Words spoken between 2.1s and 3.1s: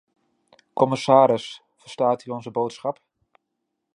u onze boodschap.